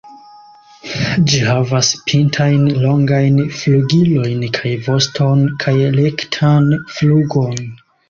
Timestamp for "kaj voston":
4.59-5.47